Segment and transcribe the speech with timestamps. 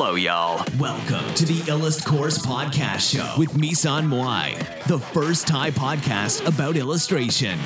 [0.00, 0.64] Hello, y'all.
[0.78, 4.54] Welcome to the Illust Course Podcast Show with Misan Moai,
[4.86, 7.56] the first Thai podcast about illustration.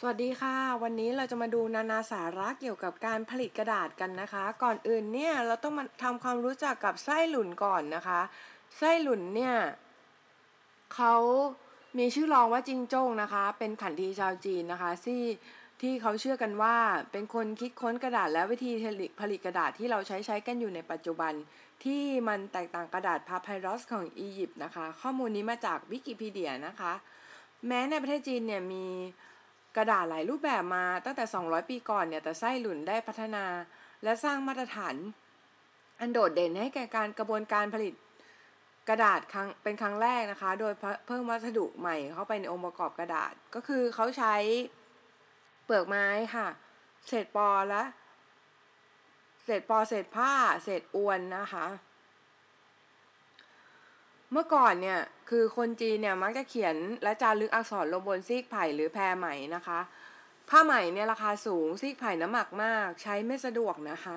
[0.00, 8.20] สวัสดีค่ะ วันนี้เราจะมาดูนานาสาระเกี่ยวกับการผลิตกระดาษกันนะคะ ก่อนอื่นเนี่ยเราต้องมาทำความรู้จักกับไส้หลุนก่อนนะคะ
[8.78, 9.56] ไส้หลุนเนี่ย
[10.94, 11.14] เขา
[11.98, 15.22] มีชื่อรองว่าจิงโจ้งนะคะ เป็นขันทีชาวจีนนะคะที่
[15.80, 16.76] ที่เขาเชื่อกันว่า
[17.12, 18.72] เป็นคนคิดค้นกระดาษและวิธี
[19.20, 21.32] ผลิตกระดาษที่เราใช้ใช้กันอยู่ในปัจจุบัน
[21.84, 26.92] ที่มันแตกต่างกระดาษพาไพรัสของอียิปต์นะคะ ข้อมูลนี้มาจากวิกิพีเดียนะคะ
[27.66, 28.86] แม้ในประเทศจีนเนี่ยมี
[29.76, 33.44] กระดาษหลายรูปแบบมาตั้งแต่ 200 ปีก่อนเนี่ยแต่ไส้หลุนได้พัฒนา
[34.02, 34.94] และสร้างมาตรฐาน
[36.00, 37.94] อันโดดเด่นให้แก่การกระบวนการผลิต
[38.88, 40.72] กระดาษครั้งเป็นครั้งแรกนะคะ โดย
[41.06, 44.34] เพิ่มวัสดุใหม่เข้าไปในองค์ประกอบกระดาษ ก็คือเขาใช้
[45.64, 46.48] เปลือกไม้ค่ะ
[47.08, 47.82] เศษปอและ
[49.44, 50.32] เศษปอเศษผ้า
[50.64, 51.66] เศษอวนนะคะ
[54.32, 59.80] เมื่อก่อนเนี่ยคือคนจีนเนี่ยมักจะเขียนและจารึกอักษรลงบนซีกไผ่หรือแพรไหมนะคะ
[60.48, 64.16] ผ้าไหมเนี่ยราคาสูงซีกไผ่น้ำหนักมาก ใช้ไม่สะดวกนะคะ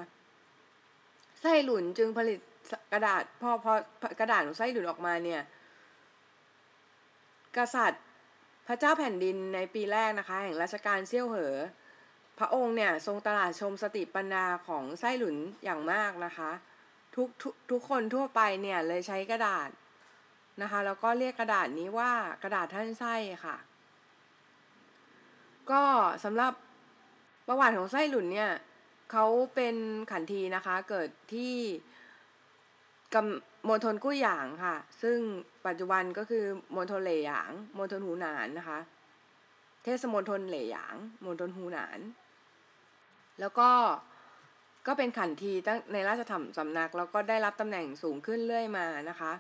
[1.42, 2.40] ไส้หลุนจึงผลิต
[2.94, 3.74] กระดาษพอพอ
[4.20, 5.42] กระดาษของไส้หลุนออกมาเนี่ย
[7.58, 8.04] กษัตริย์
[8.68, 11.56] พระเจ้าแผ่นดินในปีแรกนะคะ แห่งรัชกาลเซี่ยวเหอ
[12.40, 16.52] พระองค์เนี่ยทรงตลาดชมสติปัญญาของไส้หลุนอย่างมากนะคะ
[17.16, 19.70] ทุกทุกทุกคนทั่วไปเนี่ยเลยใช้กระดาษ
[20.62, 22.12] นะคะ แล้วก็เรียกกระดาษนี้ว่า
[22.44, 23.58] กระดาษท่านไส้ค่ะ
[25.72, 25.84] ก็
[26.24, 26.54] สำหรับ
[27.48, 28.52] ประวัติของไส้หลุนเนี่ย
[29.12, 29.76] เขาเป็น
[30.12, 31.56] ขันทีนะคะเกิดที่
[33.16, 33.22] กั
[33.68, 35.18] มณฑลกุ้หยางค่ะ ซึ่ง
[35.68, 38.80] ปัจจุบันก็คือมณฑลเหลหยางมณฑลหูหนานนะคะ
[39.84, 42.00] เทศมณฑลเหลหยางมณฑลหูหนาน
[43.40, 43.70] แล้วก็
[44.88, 49.34] ก็เป็นขันทีตั้งในราชธรรมสำนัก แล้วก็ได้รับตำแหน่งสูงขึ้นเรื่อยมานะคะ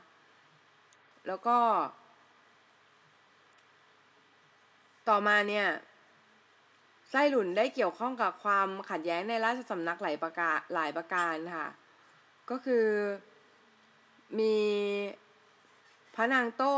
[1.27, 1.57] แล้วก็
[5.09, 5.67] ต่อมาเนี่ย
[7.09, 11.67] ไส้หลุนได้เกี่ยวข้องกับความขัดแย้งในราชสำนักหลายประการหลายประการค่ะ
[12.49, 12.85] ก็คือ
[14.39, 14.55] มี
[16.15, 16.75] พระนางโต้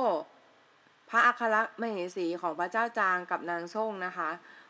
[1.10, 4.30] พระอัครมเหสีของพระเจ้าจางกับนางซ่งนะคะ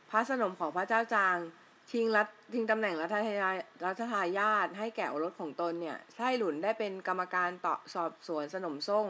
[0.09, 1.37] พระสนมของพระเจ้าจาง
[1.89, 3.49] ชิงรัฐชิงตำแหน่งรัฐทายา
[3.85, 9.05] รัฐทายาทให้แก่อรสของตนเนี่ยไส้หลุนได้เป็นกรรมการต่อสอบสวนสนมซ่ง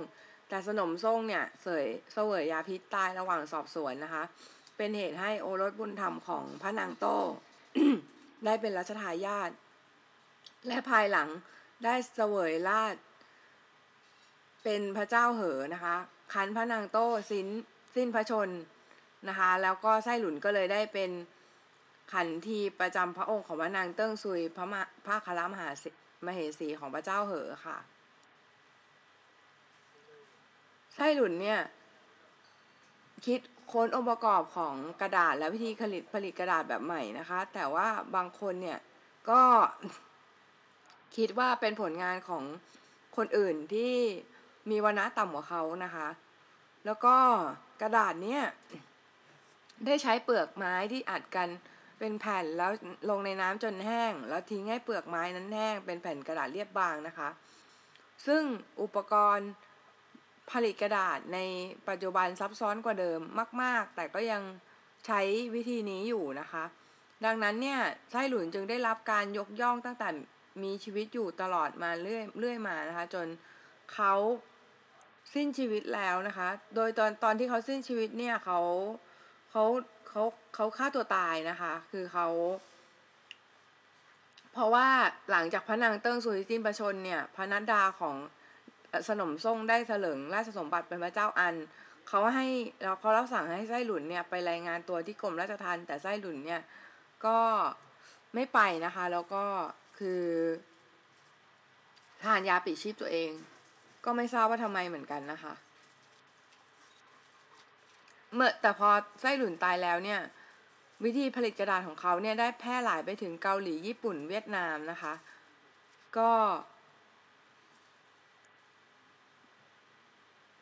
[0.49, 4.23] แต่สนมทรงเนี่ยเสยเสวยยาพิษตายระหว่างสอบสวนนะคะ
[4.77, 7.17] เป็นเหตุให้โอรสบุญธรรมของพระนางโต้
[8.45, 9.49] ได้เป็นรัชทายาท
[10.67, 11.29] และภายหลัง
[11.85, 12.95] ได้เสวยราช
[14.69, 15.95] เป็นพระเจ้าเหอนะคะ
[16.33, 17.47] คันพระนางโต้สิ้น
[17.95, 18.49] สิ้นพระชน
[19.29, 21.11] นะคะ แล้วก็ไส้หลุนก็เลยได้เป็น
[22.13, 25.69] ขันทีประจำพระองค์ของพระนางเติ้งซุยพระมาพระคารมหา
[26.25, 27.77] มเหสีของพระเจ้าเหอค่ะ
[30.95, 31.59] ไส้หลุนเนี่ย
[33.25, 33.39] คิด
[33.71, 38.79] ค้นองค์ประกอบของกระดาษและวิธีผลิตผลิตกระดาษแบบใหม่นะคะ แต่ว่าบางคนเนี่ย
[39.29, 39.41] ก็
[41.15, 42.43] คิดว่าเป็นผลงานของ
[43.17, 43.95] คนอื่นที่
[44.69, 46.07] มีวรรณะต่ำกว่าเขานะคะ
[46.85, 47.15] แล้วก็
[47.81, 48.43] กระดาษเนี่ย
[49.85, 51.49] ได้ใช้เปลือกไม้ที่อัดกัน
[51.99, 52.71] เป็นแผ่นแล้ว
[53.09, 57.29] ลงในน้ำจนแห้ง แล้วทิ้งให้เปลือกไม้นั้นแห้ง เป็นแผ่นกระดาษเรียบบางนะคะ
[58.27, 58.43] ซึ่ง
[58.81, 59.49] อุปกรณ์
[60.51, 61.39] ผลิตกระดาษใน
[61.89, 63.19] ปัจจุบันซับซ้อนกว่าเดิม
[63.61, 64.43] มาก ๆ แต่ก็ยัง
[65.05, 65.21] ใช้
[65.55, 66.63] วิธีนี้อยู่นะคะ
[67.25, 67.79] ดังนั้นเนี่ย
[68.11, 70.09] ไส้หลุนจึงได้รับการยกย่องตั้งแต่
[70.63, 73.27] มีชีวิตอยู่ตลอดมาเรื่อยเรื่อยมานะคะ จน
[73.93, 74.13] เขา
[75.33, 78.59] สิ้นชีวิตแล้วนะคะ โดยตอนตอนที่เขาสิ้นชีวิตเนี่ยเขา
[79.51, 79.63] เขา
[80.07, 80.23] เขา
[80.55, 82.27] เขาฆ่าตัวตายนะคะ คือเขา
[84.53, 84.87] เพราะว่า
[85.31, 88.15] หลังจากพระนางเติ้งสุริจินประชนเนี่ยพระนัดดาของ
[89.07, 91.55] สนมทรงได้เถลิงราชสมบัติเป็นพระเจ้าอัน
[92.07, 92.47] เขาให้
[92.83, 96.61] เราเขารับสั่งให้ไส้หลุนเนี่ยไปรายงานตัวที่กรมราชทัณฑ์แต่ไส้หลุนเนี่ย
[97.25, 97.39] ก็
[98.33, 99.43] ไม่ไปนะคะ แล้วก็
[99.99, 100.23] คือ
[102.23, 103.31] ทานยาปิดชีพตัวเอง
[104.09, 105.53] ก็ไม่ทราบว่าทำไมเหมือนกันนะคะ
[108.33, 108.89] เมื่อแต่พอ
[109.21, 110.19] ไส้หลุนตายแล้วเนี่ย
[111.03, 115.13] วิธีผลิตกระดาษของเขาเนี่ยได้แพร่หลายไปถึงเกาหลีญี่ปุ่นเวียดนามนะคะ
[116.17, 116.31] ก็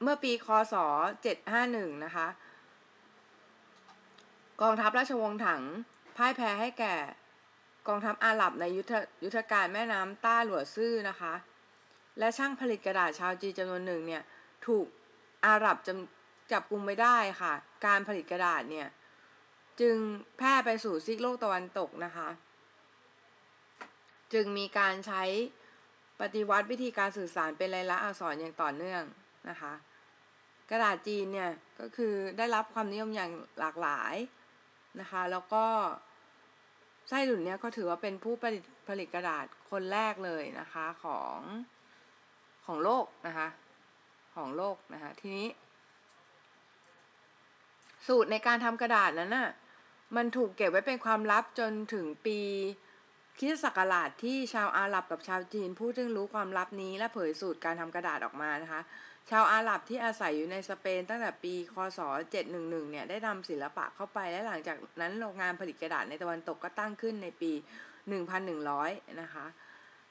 [0.01, 0.75] เมื่อปีคศ
[1.39, 2.27] 751 นะคะ
[4.61, 5.63] กองทัพราชวงศ์ถัง
[6.17, 6.95] พ่ายแพ้ให้แก่
[7.87, 8.93] กองทัพอาหรับในยุทธ
[9.23, 11.33] ยุทธการแม่น้ำต้าหลวซื่อนะคะ
[12.19, 14.23] และช่างผลิตกระดาษชาวจีนจำนวนหนึ่งเนี่ย
[14.67, 14.85] ถูก
[15.45, 15.89] อาหรับจ
[16.51, 17.53] จับกุมไม่ได้ค่ะ
[17.85, 18.87] การผลิตกระดาษเนี่ย
[19.81, 19.95] จึง
[20.37, 22.29] แพร่ไปสู่ซีกโลกตะวันตกนะคะ
[24.33, 25.23] จึงมีการใช้
[26.21, 29.03] ปฏิวัติวิธีการสื่อสารเป็นลายลักษณ์อักษรอย่างต่อเนื่อง
[29.49, 29.73] นะคะ
[30.69, 34.15] กระดาษจีนเนี่ยก็คือได้รับความนิยมอย่างหลากหลาย
[34.99, 35.65] นะคะ แล้วก็
[37.09, 41.37] ไส้หลุนเนี่ยก็ถือว่าเป็นผู้ผลิตผลิตกระดาษคนแรกเลยนะคะของ
[42.65, 43.47] ของโลกนะคะ
[44.35, 45.47] ของโลกนะคะทีนี้
[48.07, 49.49] สูตรในการทำกระดาษนั้นน่ะ
[50.15, 52.39] มันถูกเก็บไว้เป็นความลับจนถึงปี
[53.39, 58.81] คริสตศักราชที่ชาวอาหรับกับชาวจีนผู้ซึ่งรู้ความลับนี้และเผยสูตรการทำกระดาษออกมานะคะ
[59.29, 61.99] ชาวอาหรับที่อาศัยอยู่ในสเปนตั้งแต่ปีคศ
[62.45, 67.51] 711 เนี่ยได้นำศิลปะเข้าไปและหลังจากนั้นโรงงานผลิตกระดาษในตะวันตกก็ตั้งขึ้นในปี
[68.35, 69.45] 1100 นะคะ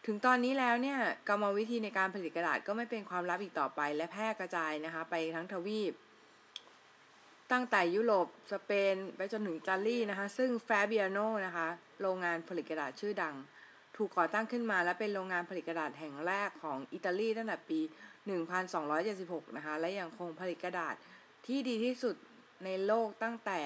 [0.07, 0.99] ถึงตอนนี้แล้วเนี่ย
[1.29, 5.93] กรรมวิธีในการผลิตกระดาษก็ไม่เป็นความลับอีกต่อไป และแพร่กระจายนะคะไปทั้งทวีป
[7.53, 11.67] ตั้งแต่ยุโรปสเปนไปจนถึงอิตาลีนะคะซึ่งแฟบิอาโนนะคะ
[12.01, 13.35] โรงงานผลิตกระดาษชื่อดัง
[13.97, 17.81] ถูกก่อตั้งขึ้นมาและเป็นโรงงานผลิตกระดาษแห่งแรกของอิตาลีตั้งแต่ปี
[18.69, 20.95] 1276 นะคะและยังคงผลิตกระดาษ
[21.47, 22.17] ที่ดีที่สุด
[22.65, 23.61] ในโลกตั้งแต่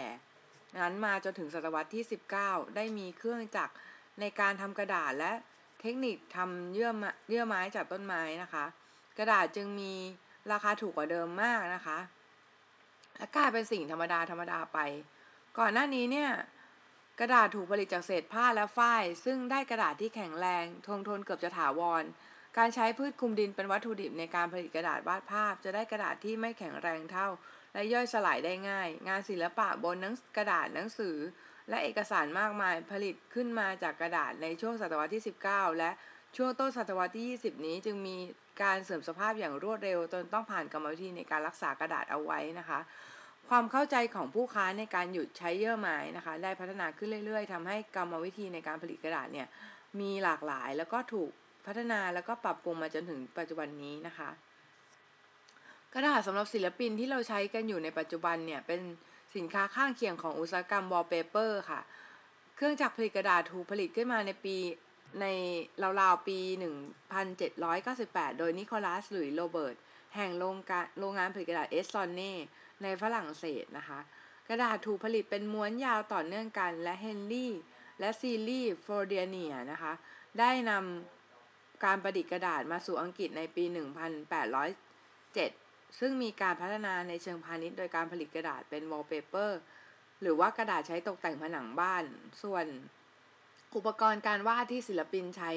[0.83, 2.05] นั้นมาจนถึงศตวรรษที่
[2.41, 3.75] 19 ได้มีเครื่องจักร
[4.21, 5.33] ในการทำกระดาษและ
[5.81, 6.91] เทคนิคทำเยื่อ
[7.29, 8.65] เยื่อไม้จากต้นไม้นะคะ
[9.19, 9.93] กระดาษจึงมี
[10.53, 11.99] ราคาถูกกว่าเดิมมากนะคะ
[13.17, 14.79] และกลายเป็นสิ่งธรรมดาธรรมดาไป
[15.59, 16.31] ก่อนหน้านี้เนี่ย
[17.21, 22.05] กระดาษถูกผลิตจากเศษผ้าและฝ้าย ซึ่งได้กระดาษที่แข็งแรงทนทนเกือบจะถาวร
[22.59, 27.29] การใช้พืชคุมดินเป็นวัตถุดิบในการผลิตกระดาษวาดภาพ จะได้กระดาษที่ไม่แข็งแรงเท่า
[27.73, 31.17] และย่อยสลายได้ง่าย งานศิลปะบนหนังกระดาษหนังสือ
[31.69, 35.91] และเอกสารมากมายผลิตขึ้นมาจากกระดาษในช่วงศตวรรษที่ 19 และ
[36.37, 38.17] ช่วงต้นศตวรรษที่ 20 นี้จึงมี
[38.63, 42.79] การเสื่อมสภาพอย่างรวดเร็วจนต้องผ่านกรรมวิธีในการรักษากระดาษเอาไว้นะคะ
[43.49, 49.47] ความเข้าใจของผู้ค้าในการหยุดใช้เยื่อไม้นะคะ ได้พัฒนาขึ้นเรื่อย ๆทำให้กรรมวิธีในการผลิตกระดาษเนี่ย
[50.01, 51.31] มีหลากหลายแล้วก็ถูก
[51.67, 54.31] พัฒนาแล้วก็ปรับปรุงมาจนถึงปัจจุบันนี้นะคะ
[55.95, 58.81] กระดาษสำหรับศิลปินที่เราใช้กันอยู่ในปัจจุบันเนี่ยเป็น
[59.37, 61.81] สินค้าข้างเคียงของอุตสาหกรรมวอลเปเปอร์ค่ะ
[62.57, 64.57] เครื่องจักรผลิตกระดาษถูกผลิตขึ้นมาในปี
[65.21, 65.27] ใน
[66.01, 66.39] ราวๆปี
[67.59, 69.77] 1798 โดย Nicolas-Louis Robert
[70.17, 72.35] แห่งโรงการโรงงานผลิตกระดาษเอสซอนเน่
[72.83, 73.99] ในฝรั่งเศสนะคะ
[74.49, 77.53] กระดาษถูกผลิตเป็นม้วนยาวต่อเนื่องกัน และเฮนรี่
[78.01, 79.93] และ Sealy Fourdrinier นะคะ
[80.39, 85.68] ได้นำการประดิษฐ์กระดาษมาสู่อังกฤษในปี 1807
[85.99, 89.59] ซึ่งมีการพัฒนาในเชิงพาณิชย์โดยการผลิตกระดาษเป็นวอลเปเปอร์
[90.23, 92.05] หรือว่ากระดาษใช้ตกแต่งผนังบ้าน
[92.43, 92.67] ส่วน
[93.77, 95.51] อุปกรณ์การวาดที่ศิลปินใช้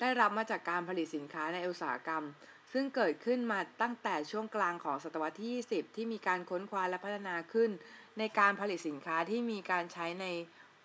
[0.00, 2.24] ได้รับมาจากการผลิตสินค้าในอุตสาหกรรม
[2.72, 7.70] ซึ่งเกิดขึ้นมาตั้งแต่ช่วงกลางของศตวรรษที่ 20 ที่มีการค้นคว้าและพัฒนาขึ้น
[8.18, 10.26] ในการผลิตสินค้าที่มีการใช้ใน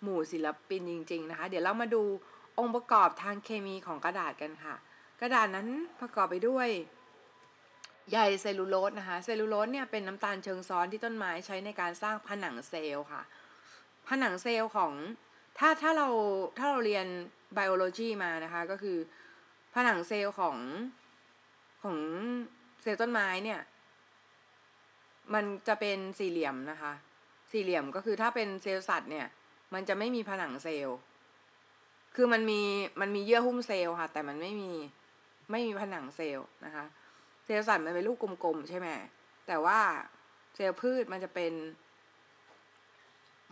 [0.02, 2.02] หมู่ศิลปินจริง ๆ นะคะ เดี๋ยวเรามาดู
[2.58, 4.74] องค์ประกอบทางเคมีของกระดาษกันค่ะ
[5.20, 5.68] กระดาษนั้น
[6.00, 6.68] ประกอบไปด้วย
[8.12, 13.22] ใยเซลลูโลสนะคะ เซลลูโลสเนี่ยเป็นน้ำตาลเชิงซ้อนที่ต้นไม้ใช้ในการสร้างผนังเซลล์ค่ะ
[14.08, 14.92] ผนังเซลล์ของ
[15.58, 16.08] ถ้าถ้าเรา
[16.58, 17.06] ถ้าเราเรียน
[17.54, 18.98] biology มานะคะ ก็คือ
[19.74, 20.56] ผนังเซลล์ของ
[21.82, 21.98] ของ
[22.82, 23.60] เซลล์ต้นไม้เนี่ย
[25.34, 26.92] มันจะเป็นสี่เหลี่ยมนะคะ
[27.50, 29.26] สี่เหลี่ยมก็คือถ้าเป็นเซลล์สัตว์เนี่ย
[29.74, 30.98] มันจะไม่มีผนังเซลล์
[32.14, 32.62] คือมันมี
[33.00, 34.72] มันมีเยื่อหุ้มเซลล์ค่ะ แต่มันไม่มี
[35.50, 36.84] ไม่มีผนังเซลล์นะคะ
[37.52, 38.88] เซลล์สัตว์มันเป็นลูกกลมๆใช่ไหม
[39.46, 39.80] แต่ว่า
[40.54, 41.52] เซลล์พืชมันจะเป็น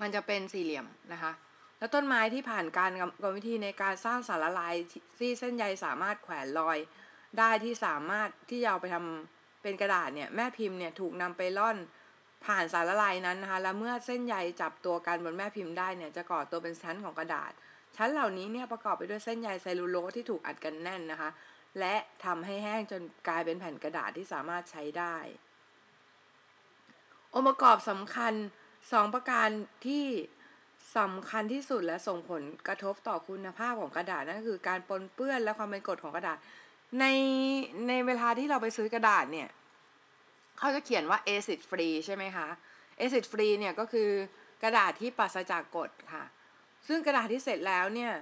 [0.00, 1.33] มันจะเป็นสี่เหลี่ยมนะคะ
[1.78, 4.75] แล้วต้นไม้ที่ผ่านการกรรมวิธีในการสร้างสารละลาย
[5.19, 6.78] ที่เส้นใยสามารถแขวนลอย
[7.38, 11.76] ได้ที่สามารถที่จะเอาไปทำเป็นกระดาษเนี่ยแม่พิมพ์เนี่ยถูกนำไปล่อน
[12.47, 17.52] ผ่านสารละลายนั้นนะคะแล้วเมื่อเส้นใยจับตัวกันบนแม่พิมพ์ได้เนี่ยจะก่อตัวเป็นชั้นของกระดาษ
[17.97, 21.31] ชั้นเหล่านี้เนี่ยประกอบไปด้วยเส้นใยไซลูโลสที่ถูกอัดกันแน่นนะคะ
[21.78, 21.94] และ
[22.25, 25.16] ทำให้แห้งจนกลายเป็นแผ่นกระดาษที่สามารถใช้ได้
[27.34, 28.32] องค์ประกอบสำคัญ
[28.92, 29.48] สองประการ
[29.87, 30.06] ที่
[30.98, 36.38] สำคัญที่สุดและส่งผลกระทบต่อคุณภาพของกระดาษนั่นคือการปนเปื้อนและความเป็นกรดของกระดาษ
[37.00, 37.04] ใน
[37.88, 39.48] ในเวลาที่เราไปซื้อกระดาษเนี่ย
[40.58, 42.48] เขาจะเขียนว่า acid free ใช่ไหมคะ
[43.00, 44.08] acid free เนี่ยก็คือ
[44.62, 46.25] กระดาษที่ปราศจากกรดค่ะ
[46.88, 48.12] ซึ่งกระดาษที่เสร็จแล้วเนี่ย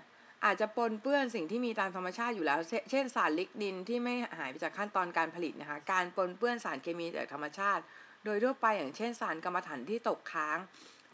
[0.44, 2.58] อาจจะปนเปื้อนสิ่งที่มีตามธรรมชาติอยู่แล้ว
[2.90, 7.82] เช่นสารลิกนินที่ไม่หายไปจากขั้นตอนการผลิตนะคะ การปนเปื้อนสารเคมีจากธรรมชาติ
[8.24, 10.58] โดยทั่วไปอย่างเช่นสารกรรมฐานที่ตกค้าง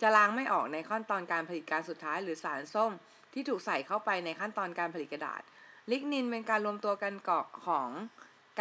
[0.00, 2.93] จะล้างไม่ออกในขั้นตอนการผลิตการสุดท้าย หรือสารส้ม
[3.33, 5.43] ที่ถูกใส่เข้าไปในขั้นตอนการผลิตกระดาษ
[5.91, 7.88] ลิกนินเป็นการรวมตัวกันเกาะของ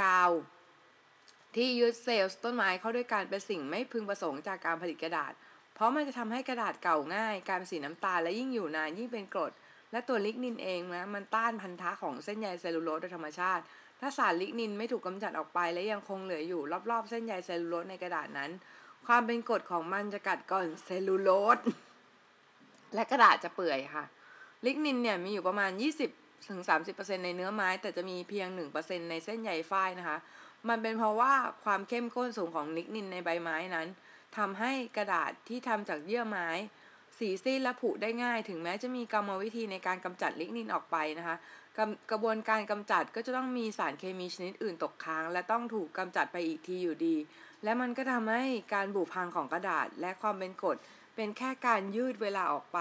[0.01, 0.32] กาว
[1.56, 5.34] ที่ยึดเซลล์ต้นไม้เข้าด้วยการเป็นสิ่งไม่พึงประสงค์จากการผลิตกระดาษ
[5.75, 9.51] เพราะมันจะทำให้กระดาษเก่าง่าย กายเป็นสีน้ำตาลและยิ่งอยู่นานยิ่งเป็นกรด
[9.91, 13.63] และตัวลิกนินเองนะมันต้านพันธะของเส้นใยเซลลูโลสโดยธรรมชาติ
[14.00, 18.51] ถ้าสารลิกนินไม่ถูกกำจัดออกไป และยังคงเหลืออยู่รอบๆ เส้นใยเซลลูโลสในกระดาษนั้น
[19.07, 21.57] ความเป็นกรดของมันจะกัดกร่อนเซลลูโลส
[22.95, 24.05] และกระดาษจะเปื่อยค่ะ
[24.65, 25.71] ลิกนินเนี่ยมีอยู่ประมาณ
[26.10, 28.48] 20ถึง30%ในเนื้อไม้ แต่จะมีเพียง
[28.79, 30.17] 1%ในเส้นใยฝ้ายนะคะ
[30.69, 31.33] มันเป็นเพราะว่า
[31.65, 33.88] ความเข้มข้นสูงของลิกนินในใบไม้นั้น
[34.38, 36.48] ทำให้กระดาษที่ทำจากเยื่อไม้
[37.21, 41.35] สีซีดและผุได้ง่าย ถึงแม้จะมีกรรมวิธีในการกำจัดลิกนินออกไปนะคะ
[41.77, 47.15] กระกระบวนการกำจัดก็จะต้องมีสารเคมีชนิดอื่นตกค้าง และต้องถูกกำจัดไปอีกทีอยู่ดี
[47.63, 50.77] และมันก็ทำให้การบุพังของกระดาษและความเป็นกรด
[51.15, 52.79] เป็นแค่การยืดเวลาออกไป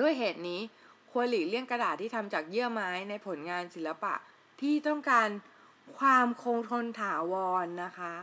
[0.00, 0.60] ด้วยเหตุนี้
[1.10, 4.14] ควรหลีกเลี่ยงกระดาษที่ทำจากเยื่อไม้ในผลงานศิลปะ
[4.60, 5.28] ที่ต้องการ
[5.98, 8.14] ความคงทนถาวรนนะคะ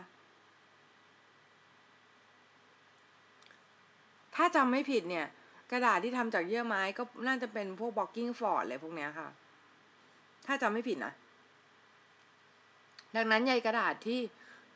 [4.36, 5.26] ถ้าจำไม่ผิดเนี่ย
[5.72, 9.30] กระดาษที่ทำจากเยื่อไม้ก็น่าจะเป็นพวก Bockingford อะไรพวกเนี้ยค่ะ
[10.48, 11.14] ถ้าจำไม่ผิดนะ
[13.16, 14.20] ดังนั้นใยกระดาษที่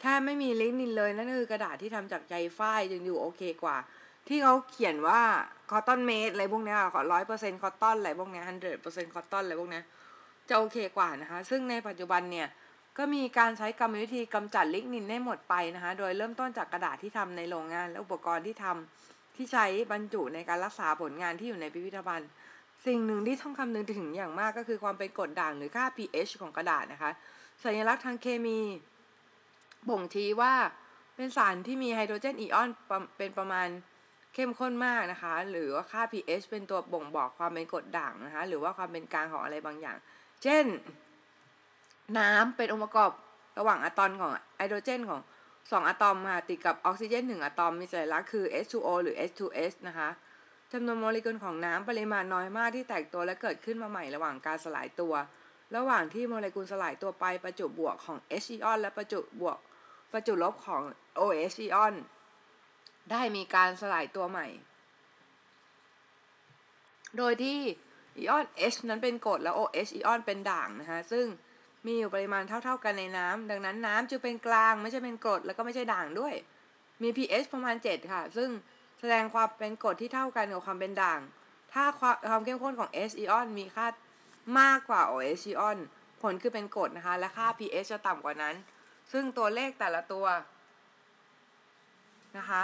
[0.01, 3.77] แทบไม่มีลิกนินเลยนั่นคือกระดาษที่ทำจากใยฝ้ายจึงอยู่โอเคกว่า
[4.27, 5.21] ที่เขาเขียนว่า
[5.71, 9.83] cotton made อะไรพวกเนี้ยขอร้อยเปอร์เซ็นต์ cotton อะไรพวกเนี้ย hundred percent cotton อะไรพวกเนี้ย
[10.49, 12.47] จะโอเคกว่านะคะ ซึ่งในปัจจุบันเนี่ย
[12.97, 22.29] ก็มีการใช้กรรมวิธีกำจัดลิกนินให้หมดไปนะคะ โดยเริ่มต้นจากกระดาษที่ทำในโรงงาน และอุปกรณ์ที่ทำ ที่ใช้บรรจุในการรักษาผลงานที่อยู่ในพิพิธภัณฑ์
[22.85, 27.11] สิ่งหนึ่งที่ต้องคำนึงถึงอย่างมากก็คือความเป็นกรดด่างหรือค่า pH ของกระดาษนะคะ
[27.63, 28.59] สัญลักษณ์ทางเคมี
[29.89, 30.53] บ่งชี้ว่า
[31.15, 32.69] เป็นสารที่มีไฮโดรเจนอิออน
[33.17, 33.67] เป็นประมาณ
[34.33, 39.97] เข้มข้นมากนะคะ หรือว่าค่า pH เป็นตัวบ่งบอกความเป็นกรดด่างนะคะ หรือว่าความเป็นกลางของอะไรบางอย่าง
[40.43, 40.65] เช่น
[42.17, 43.11] น้ำเป็นองค์ประกอบ
[43.59, 45.19] ระหว่างอะตอมของไฮโดรเจนของ
[45.71, 50.09] สองอะตอมค่ะติดกับออกซิเจนหนึ่งอะตอมมีสัญลักษณ์คือ H2O หรือ H2S นะคะ
[50.73, 55.13] จำนวนโมเลกุลของน้ำปริมาณน้อยมากที่แตกตัวและเกิดขึ้นมาใหม่ระหว่างการสลายตัว
[55.75, 59.57] ระหว่างที่โมเลกุลสลายตัวไปประจุบวกของ H อิออนและประจุบวก
[60.13, 60.81] ประจุลบของ
[61.19, 61.95] OH อิออน
[63.11, 64.47] ได้มีการสลายตัวใหม่
[67.17, 67.59] โดยที่
[68.17, 71.25] อิออน H นั้นเป็นกรดและ OH อิออนเป็นด่างนะคะซึ่ง
[71.87, 76.33] มีอยู่ปริมาณเท่า ๆกันในน้ำดังนั้นน้ำจึงเป็นกลางไม่ใช่เป็นกรดแล้วก็ไม่ใช่ด่างด้วย
[77.01, 78.49] มี pH ประมาณ 7 ค่ะ ซึ่ง
[78.99, 81.19] แสดงความเป็นกรดที่เท่ากันกับความเป็นด่าง
[81.73, 82.01] ถ้าค
[82.31, 83.87] วามเข้มข้นของ H อิออนมีค่า
[84.59, 85.77] มากกว่า OH อิออน
[86.21, 88.55] ผลคือเป็นกรดนะคะ และค่า pH จะต่ำกว่านั้น
[89.11, 90.25] ซึ่งตัวเลขแต่ละตัว
[92.37, 92.63] นะคะ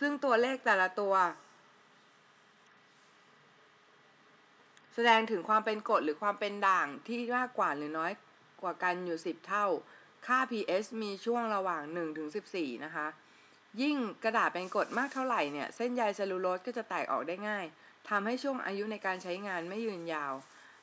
[0.00, 1.14] ซึ่งตัวเลขแต่ละตัว
[4.94, 8.12] แสดงถึงความเป็นกรดหรือความเป็นด่างที่มากกว่าหรือน้อย
[8.64, 9.66] กว่ากันอยู่ 10 เท่า
[10.26, 13.06] ค่า pH มีช่วงระหว่าง1ถึง14 นะคะ
[13.82, 17.64] ยิ่งกระดาษเป็นกรดมากเท่าไหร่เนี่ย เส้นใยเซลลูโลสก็จะแตกออกได้ง่าย
[18.08, 20.32] ทำให้ช่วงอายุในการใช้งานไม่ยืนยาว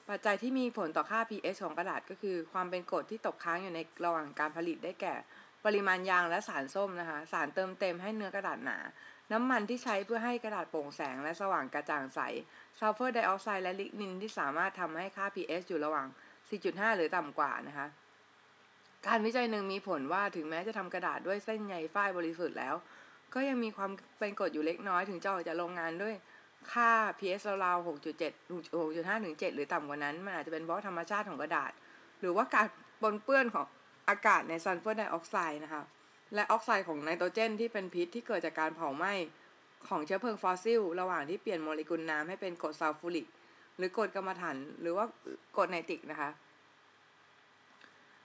[0.10, 5.16] ปัจจัยที่มีผลต่อค่า pH ของกระดาษก็คือ ความเป็นกรดที่ตกค้างอยู่ในระหว่างการผลิตได้แก่
[5.66, 8.78] ปริมาณยางและสารส้มนะคะ สารเติมเต็มให้เนื้อกระดาษหนา
[9.32, 12.20] น้ำมันที่ใช้เพื่อให้กระดาษโปร่งแสงและสว่างกระจ่างใส
[12.80, 16.08] ซัลเฟอร์ไดออกไซด์และลิกนินที่สามารถทำให้ค่า pH อยู่ระหว่าง
[16.60, 17.88] 4.5 หรือต่ำกว่านะคะ
[19.08, 22.76] การวิจัยหนึ่งมีผลว่าถึงแม้จะทำกระดาษด้วยเส้นใยฝ้ายบริสุทธิ์แล้ว
[23.34, 26.16] ก็ยังมีความเป็นกรดอยู่เล็กน้อยถึงจะออกจากโรงงานด้วย
[26.72, 27.92] ค่า pH ราวๆ6.7
[28.72, 31.72] 6.5ถึง7หรือต่ำกว่านั้น มันอาจจะเป็นเพราะธรรมชาติของกระดาษ
[32.20, 32.68] หรือว่าการ
[33.02, 33.66] ปนเปื้อนของ
[34.10, 35.84] อากาศในซัลเฟอร์ไดออกไซด์นะคะ
[36.36, 39.14] และออกไซด์ของไนโตรเจนที่เป็นพิษที่เกิดจากการเผาไหม้
[39.88, 43.28] ของเชื้อเพลิงฟอสซิล ระหว่างที่เปลี่ยนโมเลกุลน้ำให้เป็นกรดซัลฟูริก
[43.78, 45.06] หรือกรดกำมะถันหรือว่า
[45.58, 46.30] กรดไนตริกนะคะ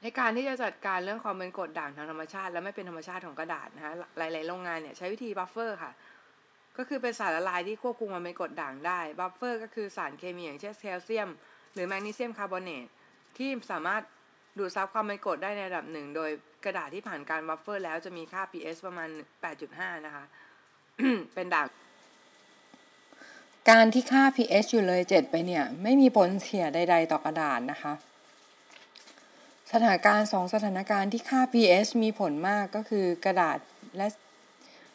[0.02, 5.92] ในการที่จะจัดการเรื่องความเป็นกรดด่างทางธรรมชาติ และไม่เป็นธรรมชาติของกระดาษนะคะหลาย ๆ โรงงานเนี่ยใช้วิธีบัฟเฟอร์ค่ะ
[6.76, 11.28] ก็คือเป็นสารละลายที่ควบคุมความเป็นกรดด่างได้บัฟเฟอร์ก็คือสารเคมีอย่างเช่นแคลเซียม
[11.74, 12.86] หรือแมกนีเซียมคาร์บอเนต
[13.38, 14.02] ที่สามารถ
[14.58, 16.30] ดูดซับความเป็นกรดได้ในระดับหนึ่ง โดย
[16.64, 19.08] กระดาษที่ผ่านการบัฟเฟอร์แล้วจะมีค่า pH ประมาณ
[19.58, 20.24] 8.5 นะคะ
[21.34, 21.66] เป็นด่าง
[23.70, 27.92] การที่ค่า pH อยู่เลย 7 ไปเนี่ย ไม่มีผลเสียใด ๆ ต่อกระดาษนะคะ
[29.72, 33.58] สถานการณ์สองสถานการณ์ที่ค่า pH มีผลมากก็คือกระดาษ
[33.96, 34.08] และ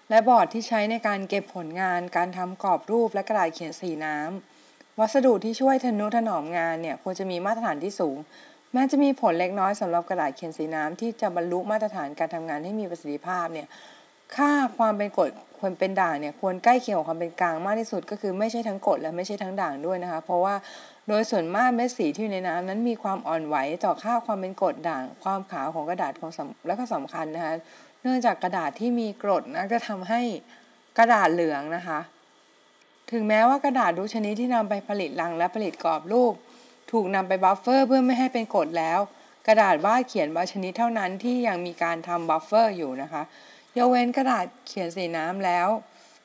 [0.10, 8.18] และบอร์ดที่ใช้ในการเก็บผลงาน การทำกรอบรูปและกระดาษเขียนสีน้ำวัสดุที่ช่วยทนุถนอมงานเนี่ยควรจะมีมาตรฐานที่สูง
[8.74, 13.68] แม้จะมีผลเล็กน้อยสำหรับกระดาษเขียนสีน้ำที่จะบรรลุมาตรฐานการทำงานให้มีประสิทธิภาพเนี่ย
[14.36, 20.56] ค่าความเป็นกรด ควรเป็นด่างเนี่ยควรใกล้เคียงกับความเป็นกลางมากที่สุด ก็คือไม่ใช่ทั้งกรดและไม่ใช่ทั้งด่างด้วยนะคะ เพราะว่า
[21.08, 26.32] โดยส่วนมากเม็ดสีที่อยู่ในน้ำนั้นมีความอ่อนไหวต่อค่าความเป็นกรดด่าง ความขาวของกระดาษของ
[26.68, 27.53] และก็สำคัญนะคะ
[28.01, 30.22] เนื่องจากกระดาษที่มีกรดนะจะทำให้
[30.98, 32.00] กระดาษเหลืองนะคะ
[33.12, 36.34] ถึงแม้ว่ากระดาษทุกชนิดที่นำไปผลิตลังและผลิตกรอบรูป
[36.91, 39.00] ถูกนำไปบัฟเฟอร์เพื่อไม่ให้เป็นกรดแล้ว
[39.48, 43.24] กระดาษวาดเขียนบางชนิดเท่านั้นที่ยังมีการทำบัฟเฟอร์อยู่นะคะ
[43.78, 45.68] ยกเว้นกระดาษเขียนสีน้ำแล้ว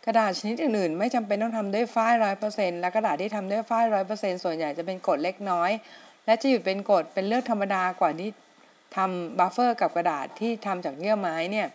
[0.07, 5.71] กระดาษชนิดอื่นๆ ไม่จำเป็นต้องทำด้วยฝ้ายร้อยเปอร์เซ็นต์และกระดาษที่ทำด้วยฝ้ายร้อยเปอร์เซ็นต์ส่วนใหญ่จะเป็นกรดเล็กน้อย
[6.27, 8.31] และจะอยู่เป็นกรดเป็นเลือกธรรมดากว่าที่
[8.97, 11.69] ทำบัฟเฟอร์กับกระดาษที่ทำจากเยื่อไม้เนี่ย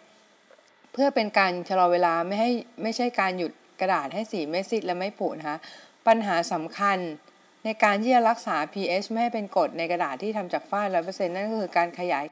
[0.93, 2.51] เพื่อเป็นการชะลอเวลาไม่ให้
[2.83, 3.51] ไม่ใช่การหยุด
[3.81, 5.57] กระดาษให้สีไม่ซีดและไม่ผุนะคะ
[6.07, 6.97] ปัญหาสำคัญ
[7.63, 12.25] ในการที่จะรักษา pH ไม่ให้เป็นกรดในกระดาษที่ทำจากฝ้ายร้อยเปอร์เซ็นต์นั่นก็คือการขยาย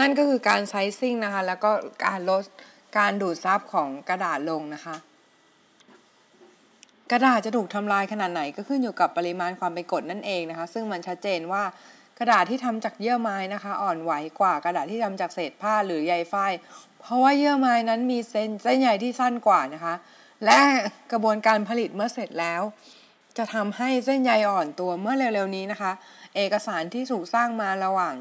[0.00, 1.70] นั่นก็คือการไซซิ่งนะคะ แล้วก็
[2.06, 2.42] การลด
[2.98, 4.96] การดูดซับของกระดาษลงนะคะ
[7.10, 11.62] กระดาษจะถูกทำลายขนาดไหนก็ขึ้นอยู่กับปริมาณความเป็นกรดนั่นเองนะคะ ซึ่งมันชัดเจนว่า
[12.18, 16.52] กระดาษที่ทำจากเยื่อไม้นะคะ อ่อนไหวกว่ากระดาษที่ทำจากเศษผ้าหรือใยฝ้าย
[17.00, 19.94] เพราะว่าเยื่อไม้นั้นมีเส้นเส้นใยที่สั้นกว่านะคะ
[20.44, 20.58] และ
[21.12, 22.62] กระบวนการผลิตเมื่อเสร็จแล้ว
[23.38, 25.92] จะทำให้เส้นใยอ่อนตัวเมื่อเร็วๆนี้นะคะ
[26.36, 28.14] เอกสารที่ถูกสร้างมาระหว่าง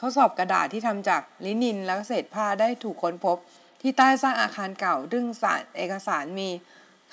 [0.00, 3.36] ทดสอบกระดาษที่ทำจากลินินและเศษผ้าได้ถูกค้นพบ
[3.80, 6.48] ที่ใต้สร้างอาคารเก่าซึ่งสารเอกสารมี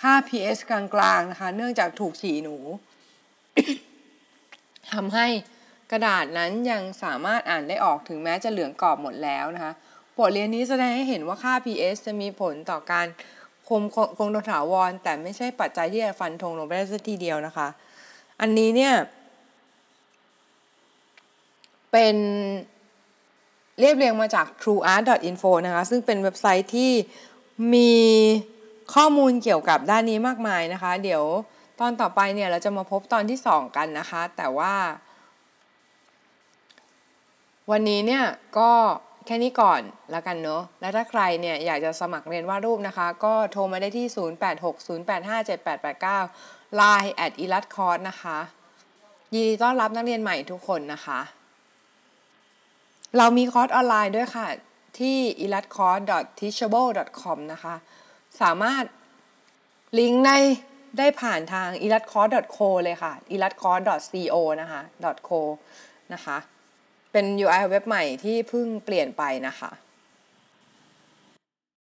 [0.01, 2.57] ค่า pH กลางๆนะคะ เนื่องจากถูกฉี่หนู
[4.91, 5.27] ทำให้
[5.91, 9.73] กระดาษนั้นยังสามารถอ่านได้ออกถึงแม้จะเหลืองกรอบหมดแล้วนะคะ
[10.17, 13.07] บทเรียนนี้แสดงให้เห็นว่าค่า pH จะมีผลต่อการ
[13.67, 13.83] คม
[14.17, 17.67] คงทนถาวร แต่ไม่ใช่ปัจจัยที่จะฟันธงลงไปได้สักทีเดียวนะคะ
[18.41, 18.93] อันนี้เนี่ย
[21.91, 22.15] เป็น
[23.79, 26.91] เรียบเรียงมาจาก trueart.info นะคะ ซึ่งเป็นเว็บไซต์ที่
[27.73, 27.93] มี
[28.93, 31.23] ข้อมูลเกี่ยวกับด้านนี้มากมายนะคะ เดี๋ยว
[31.79, 34.73] ตอนต่อไปเนี่ยเราจะมาพบตอนที่ 2 กันนะคะ แต่ว่า
[37.71, 38.23] วันนี้เนี่ย
[38.57, 38.71] ก็
[39.25, 48.39] แค่นี้ก่อนแล้วกันเนอะและถ้าใครเนี่ยอยากจะสมัครเรียนวาดรูปนะคะ ก็โทรมาได้ที่ 0860857889 Line at e l a t c o r s นะคะ
[49.33, 51.19] ยินดีต้อนรับนักเรียนใหม่ทุกคนนะคะ
[53.17, 54.47] เรามีคอร์สออนไลน์ด้วยค่ะ
[54.99, 56.01] ที่ e l a t c o r s
[56.39, 56.89] teachable
[57.21, 57.75] com นะคะ
[58.41, 58.83] สามารถ
[59.99, 60.31] ลิงก์ใน
[60.97, 63.63] ได้ผ่านทาง e l a t c o r s co เลยค่ะ e l a t c
[63.69, 64.81] o r s co นะคะ
[65.29, 65.41] co
[66.13, 66.37] นะคะ
[67.11, 69.71] เป็น UI เว็บใหม่ที่เพิ่งเปลี่ยนไปนะคะ